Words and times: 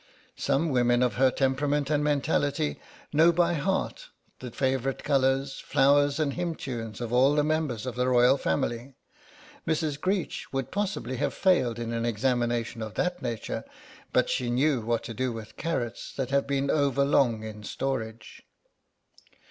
Some 0.39 0.69
women 0.69 1.03
of 1.03 1.13
her 1.17 1.29
temperament 1.29 1.91
and 1.91 2.03
mentality 2.03 2.79
know 3.13 3.31
by 3.31 3.53
heart 3.53 4.09
the 4.39 4.49
favourite 4.49 5.03
colours, 5.03 5.59
flowers 5.59 6.19
and 6.19 6.33
hymn 6.33 6.55
tunes 6.55 7.01
of 7.01 7.13
all 7.13 7.35
the 7.35 7.43
members 7.43 7.85
of 7.85 7.93
the 7.93 8.07
Royal 8.07 8.35
Family; 8.35 8.95
Mrs. 9.67 10.01
Greech 10.01 10.51
would 10.51 10.71
possibly 10.71 11.17
have 11.17 11.35
failed 11.35 11.77
in 11.77 11.93
an 11.93 12.07
examination 12.07 12.81
of 12.81 12.95
that 12.95 13.21
nature, 13.21 13.63
but 14.11 14.27
she 14.27 14.49
knew 14.49 14.81
what 14.81 15.03
to 15.03 15.13
do 15.13 15.31
with 15.31 15.55
carrots 15.55 16.11
that 16.15 16.31
have 16.31 16.47
been 16.47 16.71
over 16.71 17.05
long 17.05 17.43
in 17.43 17.61
storage. 17.61 18.41